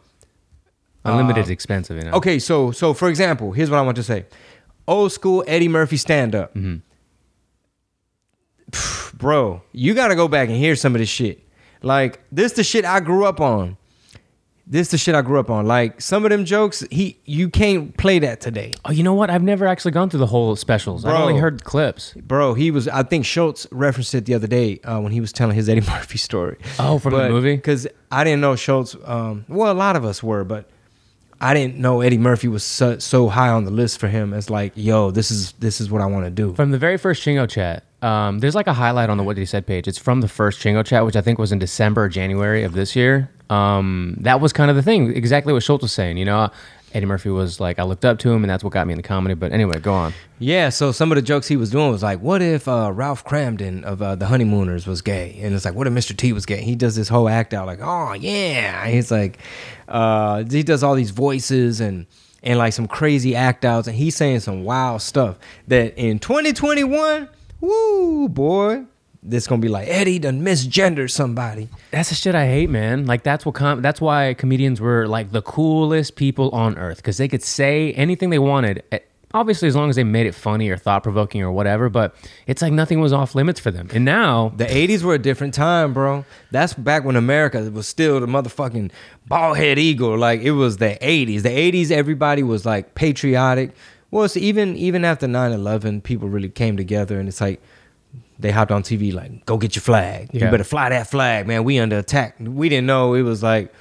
Unlimited 1.07 1.43
is 1.43 1.49
Uh, 1.49 1.53
expensive, 1.53 1.97
you 1.97 2.03
know. 2.03 2.13
Okay, 2.17 2.39
so 2.39 2.71
so 2.71 2.93
for 2.93 3.09
example, 3.09 3.51
here's 3.51 3.69
what 3.69 3.77
I 3.77 3.81
want 3.83 3.95
to 3.97 4.03
say: 4.03 4.25
old 4.87 5.11
school 5.11 5.43
Eddie 5.45 5.67
Murphy 5.67 5.97
stand 5.97 6.33
up, 6.33 6.55
Mm-hmm. 6.55 6.77
bro. 9.17 9.61
You 9.71 9.93
got 9.93 10.07
to 10.07 10.15
go 10.15 10.27
back 10.27 10.49
and 10.49 10.57
hear 10.57 10.75
some 10.75 10.95
of 10.95 10.99
this 10.99 11.09
shit. 11.09 11.41
Like 11.81 12.21
this, 12.31 12.53
the 12.53 12.63
shit 12.63 12.85
I 12.85 12.99
grew 13.01 13.25
up 13.25 13.39
on. 13.39 13.77
This 14.67 14.87
the 14.89 14.97
shit 14.97 15.13
I 15.13 15.21
grew 15.21 15.39
up 15.39 15.49
on. 15.51 15.67
Like 15.67 16.01
some 16.01 16.25
of 16.25 16.31
them 16.31 16.43
jokes, 16.43 16.83
he 16.89 17.19
you 17.25 17.49
can't 17.49 17.95
play 17.97 18.17
that 18.19 18.41
today, 18.41 18.73
Oh, 18.83 18.91
you 18.91 19.03
know 19.03 19.13
what? 19.13 19.29
I've 19.29 19.43
never 19.43 19.67
actually 19.67 19.91
gone 19.91 20.09
through 20.09 20.21
the 20.21 20.25
whole 20.25 20.55
specials. 20.55 21.05
I've 21.05 21.19
only 21.19 21.37
heard 21.37 21.63
clips. 21.63 22.13
bro. 22.15 22.55
He 22.55 22.71
was. 22.71 22.87
I 22.87 23.03
think 23.03 23.25
Schultz 23.25 23.67
referenced 23.71 24.15
it 24.15 24.25
the 24.25 24.33
other 24.33 24.47
day 24.47 24.79
uh, 24.79 24.99
when 25.01 25.11
he 25.11 25.21
was 25.21 25.31
telling 25.31 25.55
his 25.55 25.69
Eddie 25.69 25.81
Murphy 25.81 26.17
story. 26.17 26.57
Oh, 26.79 26.97
from 26.97 27.13
the 27.13 27.29
movie? 27.29 27.55
Because 27.55 27.87
I 28.11 28.23
didn't 28.23 28.41
know 28.41 28.55
Schultz. 28.55 28.95
Um, 29.05 29.45
well, 29.47 29.71
a 29.71 29.77
lot 29.77 29.95
of 29.95 30.03
us 30.03 30.23
were, 30.23 30.43
but 30.43 30.67
I 31.39 31.53
didn't 31.53 31.77
know 31.77 32.01
Eddie 32.01 32.17
Murphy 32.17 32.47
was 32.47 32.63
so, 32.63 32.97
so 32.97 33.27
high 33.27 33.49
on 33.49 33.65
the 33.65 33.71
list 33.71 33.99
for 33.99 34.07
him 34.07 34.33
as 34.33 34.49
like, 34.49 34.71
yo, 34.75 35.11
this 35.11 35.29
is 35.29 35.51
this 35.59 35.79
is 35.79 35.91
what 35.91 36.01
I 36.01 36.05
want 36.07 36.25
to 36.25 36.31
do. 36.31 36.55
From 36.55 36.71
the 36.71 36.79
very 36.79 36.97
first 36.97 37.21
Chingo 37.23 37.47
chat, 37.47 37.83
um, 38.01 38.39
there's 38.39 38.55
like 38.55 38.67
a 38.67 38.73
highlight 38.73 39.09
on 39.09 39.17
the 39.17 39.23
What 39.23 39.35
Did 39.35 39.41
He 39.41 39.45
Said 39.45 39.65
page. 39.65 39.87
It's 39.87 39.97
from 39.97 40.21
the 40.21 40.27
first 40.27 40.59
Chingo 40.59 40.85
chat, 40.85 41.05
which 41.05 41.15
I 41.15 41.21
think 41.21 41.39
was 41.39 41.51
in 41.51 41.59
December 41.59 42.03
or 42.03 42.09
January 42.09 42.63
of 42.63 42.73
this 42.73 42.95
year. 42.95 43.29
Um, 43.49 44.17
that 44.21 44.41
was 44.41 44.53
kind 44.53 44.69
of 44.69 44.75
the 44.75 44.83
thing, 44.83 45.15
exactly 45.15 45.53
what 45.53 45.63
Schultz 45.63 45.83
was 45.83 45.91
saying. 45.91 46.17
You 46.17 46.25
know, 46.25 46.49
Eddie 46.93 47.05
Murphy 47.05 47.29
was 47.29 47.59
like, 47.59 47.77
I 47.77 47.83
looked 47.83 48.05
up 48.05 48.19
to 48.19 48.31
him, 48.31 48.43
and 48.43 48.49
that's 48.49 48.63
what 48.63 48.73
got 48.73 48.87
me 48.87 48.93
into 48.93 49.03
comedy. 49.03 49.35
But 49.35 49.51
anyway, 49.51 49.79
go 49.79 49.93
on. 49.93 50.13
Yeah, 50.39 50.69
so 50.69 50.91
some 50.91 51.11
of 51.11 51.17
the 51.17 51.21
jokes 51.21 51.47
he 51.47 51.57
was 51.57 51.69
doing 51.69 51.91
was 51.91 52.01
like, 52.01 52.19
what 52.21 52.41
if 52.41 52.67
uh, 52.67 52.91
Ralph 52.93 53.25
Kramden 53.25 53.83
of 53.83 54.01
uh, 54.01 54.15
the 54.15 54.27
Honeymooners 54.27 54.87
was 54.87 55.01
gay? 55.01 55.37
And 55.41 55.53
it's 55.53 55.65
like, 55.65 55.75
what 55.75 55.87
if 55.87 55.93
Mr. 55.93 56.15
T 56.15 56.31
was 56.31 56.45
gay? 56.45 56.61
He 56.61 56.75
does 56.75 56.95
this 56.95 57.09
whole 57.09 57.27
act 57.27 57.53
out 57.53 57.67
like, 57.67 57.79
oh 57.81 58.13
yeah. 58.13 58.87
He's 58.87 59.11
like, 59.11 59.39
uh, 59.87 60.43
he 60.49 60.63
does 60.63 60.83
all 60.83 60.95
these 60.95 61.11
voices 61.11 61.81
and 61.81 62.05
and 62.45 62.59
like 62.59 62.73
some 62.73 62.87
crazy 62.87 63.35
act 63.35 63.65
outs, 63.65 63.87
and 63.87 63.97
he's 63.97 64.15
saying 64.15 64.39
some 64.39 64.63
wild 64.63 65.01
stuff 65.01 65.37
that 65.67 65.97
in 65.97 66.19
2021, 66.19 67.27
woo 67.65 68.29
boy, 68.29 68.83
this 69.23 69.47
gonna 69.47 69.61
be 69.61 69.67
like 69.69 69.87
Eddie 69.87 70.19
done 70.19 70.41
misgendered 70.41 71.09
somebody. 71.11 71.69
That's 71.91 72.09
the 72.09 72.15
shit 72.15 72.35
I 72.35 72.45
hate, 72.47 72.69
man. 72.69 73.05
Like 73.05 73.23
that's 73.23 73.45
what 73.45 73.55
com- 73.55 73.81
that's 73.81 73.99
why 74.01 74.33
comedians 74.35 74.79
were 74.79 75.07
like 75.07 75.31
the 75.31 75.41
coolest 75.41 76.15
people 76.15 76.49
on 76.51 76.77
earth 76.77 76.97
because 76.97 77.17
they 77.17 77.27
could 77.27 77.43
say 77.43 77.91
anything 77.93 78.29
they 78.29 78.39
wanted. 78.39 78.83
eh, 78.91 78.99
Obviously, 79.33 79.67
as 79.67 79.75
long 79.75 79.89
as 79.89 79.97
they 79.97 80.03
made 80.05 80.25
it 80.27 80.33
funny 80.33 80.69
or 80.69 80.77
thought 80.77 81.03
provoking 81.03 81.41
or 81.41 81.51
whatever, 81.51 81.89
but 81.89 82.15
it's 82.47 82.61
like 82.61 82.71
nothing 82.71 83.01
was 83.01 83.11
off 83.11 83.35
limits 83.35 83.59
for 83.59 83.69
them. 83.69 83.89
And 83.93 84.05
now, 84.05 84.53
The 84.55 84.63
80s 84.65 85.03
were 85.03 85.13
a 85.15 85.19
different 85.19 85.53
time, 85.53 85.91
bro. 85.93 86.23
That's 86.51 86.73
back 86.73 87.03
when 87.03 87.17
America 87.17 87.59
was 87.69 87.85
still 87.85 88.21
the 88.21 88.27
motherfucking 88.27 88.91
bald 89.27 89.57
head 89.57 89.77
eagle. 89.77 90.17
Like 90.17 90.39
it 90.39 90.51
was 90.51 90.77
the 90.77 90.97
80s. 91.01 91.41
The 91.41 91.49
80s, 91.49 91.91
everybody 91.91 92.43
was 92.43 92.65
like 92.65 92.95
patriotic. 92.95 93.71
Well, 94.11 94.23
it's 94.23 94.37
even 94.37 94.75
even 94.77 95.03
after 95.05 95.27
9-11, 95.27 96.03
people 96.03 96.29
really 96.29 96.49
came 96.49 96.77
together 96.77 97.19
and 97.19 97.27
it's 97.27 97.41
like 97.41 97.61
they 98.39 98.51
hopped 98.51 98.71
on 98.71 98.83
TV 98.83 99.13
like, 99.13 99.45
go 99.45 99.57
get 99.57 99.75
your 99.75 99.81
flag. 99.81 100.29
You 100.33 100.41
better 100.41 100.63
fly 100.63 100.89
that 100.89 101.07
flag, 101.07 101.47
man. 101.47 101.63
We 101.63 101.79
under 101.79 101.97
attack. 101.99 102.35
We 102.39 102.69
didn't 102.69 102.85
know 102.87 103.13
it 103.13 103.21
was 103.23 103.41
like, 103.43 103.73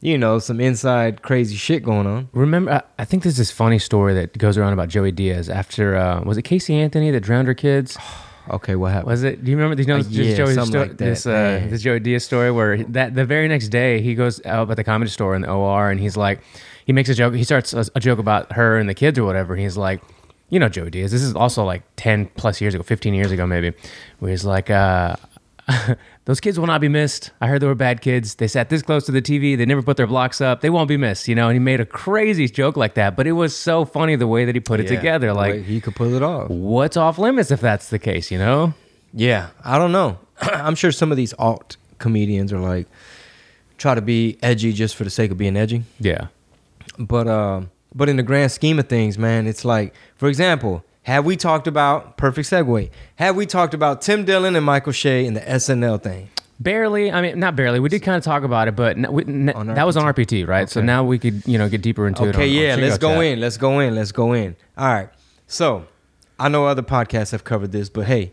you 0.00 0.18
know, 0.18 0.38
some 0.38 0.60
inside 0.60 1.22
crazy 1.22 1.56
shit 1.56 1.82
going 1.82 2.06
on. 2.06 2.28
remember, 2.32 2.72
I, 2.72 2.82
I 3.02 3.04
think 3.06 3.22
there's 3.22 3.38
this 3.38 3.50
funny 3.50 3.78
story 3.78 4.12
that 4.14 4.36
goes 4.36 4.58
around 4.58 4.74
about 4.74 4.88
Joey 4.90 5.12
Diaz 5.12 5.48
after, 5.48 5.96
uh, 5.96 6.22
was 6.22 6.36
it 6.36 6.42
Casey 6.42 6.74
Anthony 6.74 7.10
that 7.10 7.20
drowned 7.20 7.48
her 7.48 7.54
kids? 7.54 7.96
Okay, 8.50 8.76
what 8.76 8.92
happened? 8.92 9.06
Was 9.10 9.22
it? 9.22 9.42
Do 9.42 9.50
you 9.50 9.56
remember? 9.56 9.74
Do 9.74 9.80
you 9.80 9.88
know 9.88 9.94
Uh, 10.00 10.02
this, 10.02 10.10
yeah, 10.12 10.36
Joey's 10.36 10.54
something 10.56 10.72
sto- 10.72 10.80
like 10.80 10.98
this 10.98 11.26
uh, 11.26 11.66
this 11.70 11.80
Joey 11.80 11.98
Diaz 12.00 12.26
story 12.26 12.50
where 12.50 12.84
that 12.84 13.14
the 13.14 13.24
very 13.24 13.48
next 13.48 13.68
day 13.68 14.02
he 14.02 14.14
goes 14.14 14.44
out 14.44 14.70
at 14.70 14.76
the 14.76 14.84
comedy 14.84 15.10
store 15.10 15.34
in 15.34 15.40
the 15.40 15.50
OR 15.50 15.88
and 15.88 15.98
he's 15.98 16.14
like, 16.14 16.40
he 16.84 16.92
makes 16.92 17.08
a 17.08 17.14
joke. 17.14 17.34
He 17.34 17.44
starts 17.44 17.72
a, 17.72 17.84
a 17.94 18.00
joke 18.00 18.18
about 18.18 18.52
her 18.52 18.78
and 18.78 18.88
the 18.88 18.94
kids 18.94 19.18
or 19.18 19.24
whatever. 19.24 19.54
And 19.54 19.62
he's 19.62 19.76
like, 19.76 20.00
you 20.50 20.58
know, 20.58 20.68
Joey 20.68 20.90
Diaz. 20.90 21.10
This 21.12 21.22
is 21.22 21.34
also 21.34 21.64
like 21.64 21.82
ten 21.96 22.26
plus 22.36 22.60
years 22.60 22.74
ago, 22.74 22.82
fifteen 22.82 23.14
years 23.14 23.30
ago 23.32 23.46
maybe, 23.46 23.72
where 24.18 24.30
he's 24.30 24.44
like, 24.44 24.70
uh, 24.70 25.16
those 26.26 26.40
kids 26.40 26.58
will 26.58 26.66
not 26.66 26.80
be 26.80 26.88
missed. 26.88 27.30
I 27.40 27.46
heard 27.46 27.62
they 27.62 27.66
were 27.66 27.74
bad 27.74 28.00
kids. 28.02 28.34
They 28.36 28.46
sat 28.48 28.68
this 28.68 28.82
close 28.82 29.06
to 29.06 29.12
the 29.12 29.22
TV. 29.22 29.56
They 29.56 29.64
never 29.66 29.82
put 29.82 29.96
their 29.96 30.06
blocks 30.06 30.40
up. 30.40 30.60
They 30.60 30.70
won't 30.70 30.88
be 30.88 30.96
missed. 30.98 31.26
You 31.28 31.34
know. 31.34 31.48
And 31.48 31.54
he 31.54 31.58
made 31.58 31.80
a 31.80 31.86
crazy 31.86 32.46
joke 32.48 32.76
like 32.76 32.94
that, 32.94 33.16
but 33.16 33.26
it 33.26 33.32
was 33.32 33.56
so 33.56 33.84
funny 33.84 34.16
the 34.16 34.26
way 34.26 34.44
that 34.44 34.54
he 34.54 34.60
put 34.60 34.80
it 34.80 34.90
Yeah, 34.90 34.96
together. 34.96 35.32
Like, 35.32 35.64
he 35.64 35.80
could 35.80 35.96
pull 35.96 36.14
it 36.14 36.22
off. 36.22 36.50
what's 36.50 36.96
off 36.96 37.18
limits 37.18 37.50
if 37.50 37.60
that's 37.60 37.88
the 37.90 37.98
case? 37.98 38.30
You 38.30 38.38
know. 38.38 38.74
Yeah, 39.12 39.50
I 39.64 39.78
don't 39.78 39.92
know. 39.92 40.18
I'm 40.40 40.74
sure 40.74 40.92
some 40.92 41.10
of 41.10 41.16
these 41.16 41.32
alt 41.38 41.76
comedians 41.98 42.52
are 42.52 42.58
like 42.58 42.86
try 43.78 43.94
to 43.94 44.02
be 44.02 44.36
edgy 44.42 44.72
just 44.72 44.94
for 44.96 45.04
the 45.04 45.10
sake 45.10 45.30
of 45.30 45.38
being 45.38 45.56
edgy. 45.56 45.84
Yeah. 45.98 46.26
But 46.98 47.28
um, 47.28 47.70
but 47.94 48.08
in 48.08 48.16
the 48.16 48.22
grand 48.22 48.52
scheme 48.52 48.78
of 48.78 48.88
things, 48.88 49.18
man, 49.18 49.46
it's 49.46 49.64
like, 49.64 49.94
for 50.16 50.28
example, 50.28 50.84
have 51.02 51.24
we 51.24 51.36
talked 51.36 51.66
about 51.66 52.16
perfect 52.16 52.48
segue? 52.48 52.90
Have 53.16 53.36
we 53.36 53.46
talked 53.46 53.74
about 53.74 54.00
Tim 54.02 54.24
Dillon 54.24 54.56
and 54.56 54.64
Michael 54.64 54.92
Che 54.92 55.24
in 55.26 55.34
the 55.34 55.40
SNL 55.40 56.02
thing? 56.02 56.30
Barely. 56.60 57.10
I 57.10 57.20
mean, 57.20 57.38
not 57.38 57.56
barely. 57.56 57.80
We 57.80 57.88
did 57.88 58.02
kind 58.02 58.16
of 58.16 58.22
talk 58.22 58.42
about 58.44 58.68
it, 58.68 58.76
but 58.76 58.96
we, 59.12 59.24
that 59.24 59.84
was 59.84 59.96
on 59.96 60.04
RPT, 60.04 60.46
right? 60.46 60.70
So 60.70 60.80
now 60.80 61.02
we 61.04 61.18
could, 61.18 61.42
you 61.46 61.58
know, 61.58 61.68
get 61.68 61.82
deeper 61.82 62.06
into 62.06 62.24
it. 62.24 62.28
Okay, 62.28 62.44
on- 62.44 62.74
on 62.74 62.78
yeah, 62.80 62.86
let's 62.86 62.98
go 62.98 63.14
Chat. 63.16 63.24
in. 63.24 63.40
Let's 63.40 63.56
go 63.56 63.80
in. 63.80 63.94
Let's 63.94 64.12
go 64.12 64.32
in. 64.32 64.56
All 64.78 64.86
right. 64.86 65.08
So 65.48 65.86
I 66.38 66.48
know 66.48 66.66
other 66.66 66.82
podcasts 66.82 67.32
have 67.32 67.44
covered 67.44 67.72
this, 67.72 67.88
but 67.88 68.06
hey, 68.06 68.32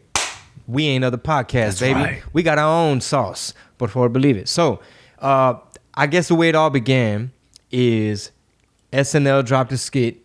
we 0.67 0.85
ain't 0.87 1.03
other 1.03 1.17
podcasts, 1.17 1.79
baby. 1.79 1.99
right. 1.99 2.23
We 2.31 2.43
got 2.43 2.57
our 2.57 2.87
own 2.89 3.01
sauce. 3.01 3.53
Before 3.77 4.07
believe 4.09 4.37
it. 4.37 4.47
So 4.47 4.79
uh, 5.17 5.55
I 5.95 6.05
guess 6.05 6.27
the 6.27 6.35
way 6.35 6.49
it 6.49 6.55
all 6.55 6.69
began 6.69 7.31
is 7.71 8.29
SNL 8.93 9.45
dropped 9.45 9.71
a 9.71 9.77
skit 9.77 10.17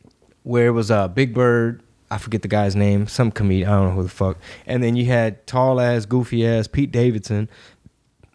where 0.42 0.68
it 0.68 0.72
was 0.72 0.90
uh, 0.90 1.08
Big 1.08 1.34
Bird. 1.34 1.82
I 2.10 2.18
forget 2.18 2.42
the 2.42 2.48
guy's 2.48 2.76
name, 2.76 3.08
some 3.08 3.32
comedian. 3.32 3.68
I 3.68 3.76
don't 3.76 3.88
know 3.88 3.94
who 3.94 4.02
the 4.04 4.08
fuck. 4.08 4.38
And 4.66 4.82
then 4.82 4.94
you 4.94 5.06
had 5.06 5.44
tall 5.46 5.80
ass, 5.80 6.06
goofy 6.06 6.46
ass 6.46 6.68
Pete 6.68 6.92
Davidson 6.92 7.48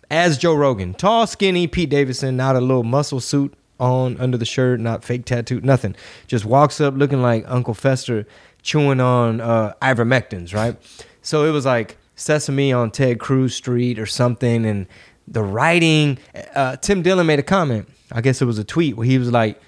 as 0.09 0.37
Joe 0.37 0.53
Rogan. 0.53 0.93
Tall, 0.93 1.25
skinny 1.25 1.67
Pete 1.67 1.89
Davidson, 1.89 2.35
not 2.35 2.57
a 2.57 2.61
little 2.61 2.83
muscle 2.83 3.21
suit 3.21 3.53
on 3.79 4.17
under 4.19 4.37
the 4.37 4.45
shirt, 4.45 4.79
not 4.79 5.03
fake 5.03 5.25
tattoo, 5.25 5.61
nothing. 5.61 5.95
Just 6.27 6.45
walks 6.45 6.81
up 6.81 6.95
looking 6.95 7.21
like 7.21 7.45
Uncle 7.47 7.73
Fester 7.73 8.27
chewing 8.61 8.99
on 8.99 9.39
uh, 9.39 9.73
ivermectins, 9.81 10.53
right? 10.53 10.77
So 11.21 11.45
it 11.45 11.51
was 11.51 11.65
like 11.65 11.97
Sesame 12.15 12.73
on 12.73 12.91
Ted 12.91 13.19
Cruz 13.19 13.55
Street 13.55 13.97
or 13.97 14.05
something, 14.05 14.65
and 14.65 14.85
the 15.27 15.43
writing. 15.43 16.19
Uh, 16.53 16.75
Tim 16.75 17.01
Dillon 17.01 17.25
made 17.25 17.39
a 17.39 17.43
comment. 17.43 17.87
I 18.11 18.19
guess 18.21 18.41
it 18.41 18.45
was 18.45 18.59
a 18.59 18.63
tweet 18.65 18.97
where 18.97 19.07
he 19.07 19.17
was 19.17 19.31
like, 19.31 19.59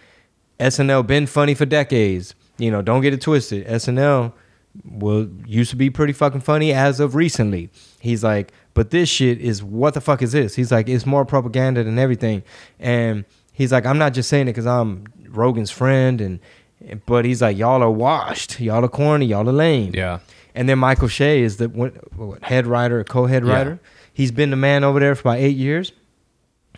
"SNL 0.64 1.06
been 1.06 1.26
funny 1.28 1.54
for 1.54 1.66
decades. 1.66 2.36
You 2.58 2.72
know, 2.72 2.82
don't 2.82 3.02
get 3.02 3.14
it 3.14 3.22
twisted. 3.22 3.66
SNL 3.68 4.34
well 4.86 5.28
used 5.46 5.70
to 5.72 5.76
be 5.76 5.90
pretty 5.90 6.14
fucking 6.14 6.42
funny 6.42 6.72
as 6.74 7.00
of 7.00 7.16
recently." 7.16 7.70
He's 8.00 8.24
like, 8.24 8.52
"But 8.74 8.90
this 8.92 9.10
shit 9.10 9.40
is 9.40 9.62
what 9.64 9.94
the 9.94 10.02
fuck 10.02 10.22
is 10.22 10.32
this?" 10.32 10.56
He's 10.56 10.72
like, 10.72 10.88
"It's 10.90 11.06
more 11.06 11.26
propaganda 11.26 11.84
than 11.84 11.98
everything." 12.00 12.44
And 12.80 13.26
he's 13.54 13.72
like, 13.72 13.86
"I'm 13.86 13.98
not 13.98 14.14
just 14.14 14.30
saying 14.30 14.48
it 14.48 14.52
because 14.52 14.68
I'm 14.68 15.06
Rogan's 15.30 15.72
friend 15.72 16.22
and." 16.22 16.40
But 17.06 17.24
he's 17.24 17.42
like, 17.42 17.58
y'all 17.58 17.82
are 17.82 17.90
washed. 17.90 18.60
Y'all 18.60 18.84
are 18.84 18.90
corny. 18.90 19.26
Y'all 19.28 19.48
are 19.48 19.54
lame. 19.54 19.92
Yeah. 19.96 20.20
And 20.54 20.68
then 20.68 20.80
Michael 20.80 21.08
Che 21.08 21.42
is 21.42 21.56
the 21.56 21.70
what, 21.70 21.94
head 22.44 22.68
writer, 22.68 23.02
co-head 23.06 23.46
Yeah. 23.46 23.54
writer. 23.54 23.80
He's 24.14 24.32
been 24.32 24.50
the 24.50 24.58
man 24.58 24.84
over 24.84 25.00
there 25.00 25.16
for 25.16 25.22
about 25.22 25.38
eight 25.38 25.56
years. 25.56 25.94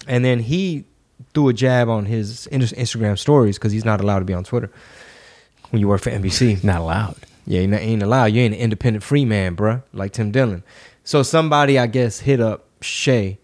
And 0.08 0.24
then 0.24 0.42
he 0.42 0.86
threw 1.34 1.50
a 1.50 1.54
jab 1.54 1.90
on 1.90 2.06
his 2.06 2.48
Instagram 2.52 3.18
stories 3.18 3.58
because 3.58 3.72
he's 3.72 3.86
not 3.86 4.02
allowed 4.02 4.20
to 4.20 4.26
be 4.26 4.34
on 4.34 4.44
Twitter 4.44 4.72
when 5.70 5.80
you 5.80 5.88
work 5.88 6.02
for 6.02 6.12
NBC. 6.12 6.64
Not 6.64 6.82
allowed. 6.82 7.16
Yeah, 7.48 7.62
you 7.62 7.74
ain't 7.74 8.02
allowed. 8.04 8.26
You 8.26 8.42
ain't 8.42 8.54
an 8.56 8.60
independent 8.60 9.04
free 9.04 9.26
man, 9.26 9.56
bruh, 9.56 9.84
like 9.94 10.14
Tim 10.14 10.32
Dillon. 10.32 10.64
So 11.04 11.22
somebody, 11.24 11.78
I 11.78 11.88
guess, 11.88 12.20
hit 12.22 12.40
up 12.40 12.66
Che, 12.82 13.38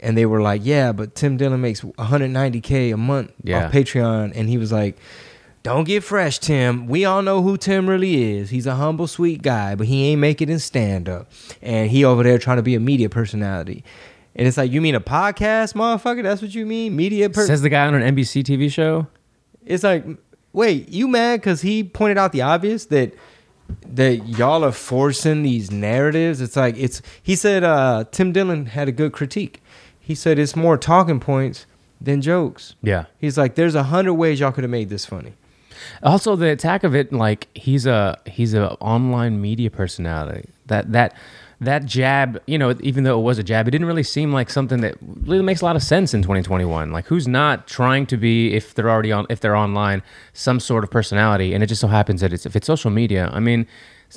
and 0.00 0.16
they 0.16 0.26
were 0.26 0.42
like, 0.42 0.60
"Yeah, 0.64 0.92
but 0.92 1.14
Tim 1.14 1.36
Dillon 1.36 1.60
makes 1.60 1.80
190k 1.80 2.92
a 2.92 2.96
month 2.96 3.32
Yeah. 3.42 3.66
off 3.66 3.72
Patreon," 3.72 4.32
and 4.34 4.48
he 4.48 4.58
was 4.58 4.72
like. 4.72 4.96
Don't 5.62 5.84
get 5.84 6.02
fresh, 6.02 6.38
Tim. 6.38 6.86
We 6.86 7.04
all 7.04 7.20
know 7.20 7.42
who 7.42 7.58
Tim 7.58 7.86
really 7.86 8.32
is. 8.38 8.48
He's 8.48 8.66
a 8.66 8.76
humble, 8.76 9.06
sweet 9.06 9.42
guy, 9.42 9.74
but 9.74 9.86
he 9.88 10.06
ain't 10.06 10.18
make 10.18 10.40
it 10.40 10.48
in 10.48 10.58
stand 10.58 11.06
up. 11.06 11.30
And 11.60 11.90
he 11.90 12.02
over 12.02 12.22
there 12.22 12.38
trying 12.38 12.56
to 12.56 12.62
be 12.62 12.74
a 12.74 12.80
media 12.80 13.10
personality. 13.10 13.84
And 14.34 14.46
it's 14.46 14.56
like, 14.56 14.70
you 14.70 14.80
mean 14.80 14.94
a 14.94 15.00
podcast, 15.00 15.74
motherfucker? 15.74 16.22
That's 16.22 16.40
what 16.40 16.54
you 16.54 16.64
mean? 16.64 16.94
Media 16.96 17.28
per 17.30 17.46
Says 17.46 17.62
the 17.62 17.68
guy 17.68 17.86
on 17.86 17.94
an 17.94 18.14
NBC 18.14 18.42
TV 18.44 18.70
show. 18.70 19.06
it's 19.66 19.82
like, 19.84 20.04
wait, 20.52 20.88
you 20.88 21.08
mad 21.08 21.40
because 21.40 21.62
he 21.62 21.82
pointed 21.84 22.16
out 22.18 22.32
the 22.32 22.42
obvious 22.42 22.86
that 22.86 23.12
that 23.86 24.26
y'all 24.26 24.64
are 24.64 24.72
forcing 24.72 25.42
these 25.42 25.70
narratives? 25.70 26.40
It's 26.40 26.56
like 26.56 26.76
it's. 26.76 27.02
He 27.22 27.36
said 27.36 27.62
uh, 27.64 28.04
Tim 28.10 28.32
Dillon 28.32 28.66
had 28.66 28.88
a 28.88 28.92
good 28.92 29.12
critique. 29.12 29.62
He 29.98 30.14
said 30.14 30.38
it's 30.38 30.56
more 30.56 30.76
talking 30.76 31.20
points 31.20 31.66
than 32.00 32.20
jokes. 32.20 32.74
Yeah. 32.82 33.04
He's 33.18 33.36
like, 33.38 33.54
there's 33.54 33.74
a 33.74 33.84
hundred 33.84 34.14
ways 34.14 34.40
y'all 34.40 34.50
could 34.52 34.64
have 34.64 34.70
made 34.70 34.88
this 34.88 35.06
funny. 35.06 35.34
Also, 36.02 36.36
the 36.36 36.50
attack 36.50 36.84
of 36.84 36.94
it, 36.94 37.12
like 37.12 37.48
he's 37.54 37.86
a 37.86 38.18
he's 38.26 38.54
a 38.54 38.72
online 38.74 39.40
media 39.40 39.70
personality. 39.70 40.48
That 40.66 40.92
that 40.92 41.14
that 41.60 41.84
jab, 41.84 42.40
you 42.46 42.56
know, 42.56 42.74
even 42.80 43.04
though 43.04 43.18
it 43.18 43.22
was 43.22 43.38
a 43.38 43.42
jab, 43.42 43.68
it 43.68 43.70
didn't 43.70 43.86
really 43.86 44.02
seem 44.02 44.32
like 44.32 44.48
something 44.48 44.80
that 44.80 44.96
really 45.02 45.42
makes 45.42 45.60
a 45.60 45.64
lot 45.64 45.76
of 45.76 45.82
sense 45.82 46.14
in 46.14 46.22
2021. 46.22 46.90
Like, 46.90 47.06
who's 47.06 47.28
not 47.28 47.66
trying 47.66 48.06
to 48.06 48.16
be, 48.16 48.54
if 48.54 48.74
they're 48.74 48.88
already 48.88 49.12
on, 49.12 49.26
if 49.28 49.40
they're 49.40 49.56
online, 49.56 50.02
some 50.32 50.58
sort 50.58 50.84
of 50.84 50.90
personality? 50.90 51.52
And 51.52 51.62
it 51.62 51.66
just 51.66 51.82
so 51.82 51.88
happens 51.88 52.22
that 52.22 52.32
it's 52.32 52.46
if 52.46 52.56
it's 52.56 52.66
social 52.66 52.90
media. 52.90 53.30
I 53.32 53.40
mean, 53.40 53.66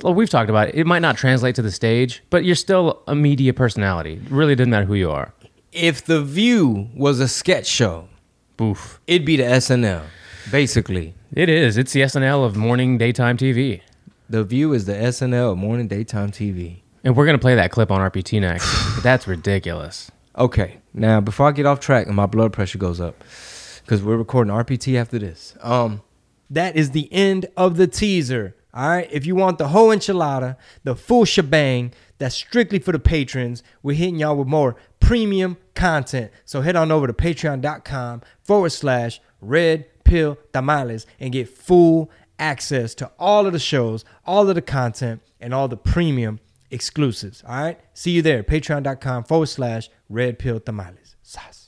we've 0.03 0.29
talked 0.29 0.50
about 0.50 0.70
it. 0.70 0.75
It 0.75 0.88
might 0.88 1.01
not 1.01 1.17
translate 1.17 1.55
to 1.55 1.62
the 1.62 1.72
stage, 1.72 2.24
but 2.29 2.46
you're 2.46 2.55
still 2.55 3.03
a 3.08 3.15
media 3.15 3.53
personality. 3.53 4.13
It 4.25 4.32
really 4.32 4.55
doesn't 4.55 4.72
matter 4.72 4.86
who 4.86 4.96
you 4.96 5.12
are. 5.12 5.34
If 5.74 6.05
The 6.05 6.22
View 6.22 6.89
was 6.96 7.20
a 7.20 7.27
sketch 7.27 7.65
show, 7.65 8.08
Boof. 8.55 9.01
it'd 9.08 9.25
be 9.25 9.38
the 9.38 9.43
SNL, 9.43 10.03
basically. 10.50 11.15
It 11.36 11.50
is. 11.50 11.78
It's 11.78 11.94
the 11.94 12.02
SNL 12.02 12.46
of 12.46 12.56
morning 12.56 13.00
daytime 13.00 13.38
TV. 13.38 13.82
The 14.30 14.44
View 14.44 14.72
is 14.72 14.86
the 14.86 14.94
SNL 14.94 15.54
of 15.54 15.58
morning 15.58 15.88
daytime 15.88 16.30
TV. 16.30 16.82
And 17.04 17.16
we're 17.18 17.25
gonna 17.25 17.40
play 17.40 17.56
that 17.56 17.72
clip 17.72 17.90
on 17.90 18.02
RPT 18.02 18.40
next. 18.40 18.68
That's 19.02 19.28
ridiculous. 19.28 20.12
Okay, 20.38 20.78
now 20.94 21.22
before 21.22 21.48
I 21.48 21.52
get 21.52 21.66
off 21.66 21.80
track 21.80 22.06
and 22.06 22.16
my 22.16 22.28
blood 22.28 22.54
pressure 22.54 22.78
goes 22.78 23.02
up, 23.02 23.24
because 23.82 24.04
we're 24.04 24.16
recording 24.16 24.54
RPT 24.54 24.96
after 24.96 25.18
this. 25.18 25.58
Um, 25.62 26.04
that 26.52 26.75
is 26.75 26.92
the 26.92 27.12
end 27.12 27.48
of 27.58 27.78
the 27.78 27.88
teaser. 27.88 28.56
All 28.72 28.90
right, 28.90 29.10
if 29.12 29.25
you 29.25 29.34
want 29.34 29.58
the 29.58 29.70
whole 29.70 29.88
enchilada, 29.88 30.56
the 30.84 30.96
full 30.96 31.25
shebang, 31.25 31.94
that's 32.20 32.36
strictly 32.36 32.78
for 32.78 32.92
the 32.92 33.00
patrons. 33.00 33.63
We're 33.82 33.96
hitting 33.96 34.20
y'all 34.20 34.38
with 34.38 34.48
more 34.48 34.75
premium 35.00 35.58
content. 35.74 36.32
So 36.46 36.62
head 36.62 36.75
on 36.75 36.92
over 36.92 37.08
to 37.08 37.13
patreon.com 37.13 38.22
forward 38.44 38.72
slash 38.72 39.20
red 39.42 39.88
pill 40.03 40.38
tamales 40.51 41.05
and 41.19 41.31
get 41.31 41.50
full 41.50 42.10
access 42.39 42.93
to 42.95 43.12
all 43.19 43.45
of 43.45 43.53
the 43.53 43.60
shows, 43.60 44.03
all 44.25 44.50
of 44.50 44.55
the 44.55 44.62
content, 44.62 45.22
and 45.39 45.53
all 45.53 45.67
the 45.67 45.77
premium 45.77 46.39
exclusives. 46.72 47.43
All 47.48 47.62
right. 47.62 47.79
See 47.93 48.12
you 48.12 48.22
there. 48.22 48.43
Patreon.com 48.43 49.25
forward 49.25 49.48
slash 49.48 49.89
red 50.10 50.39
pill 50.39 50.60
tamales. 50.60 51.15
Sas. 51.22 51.62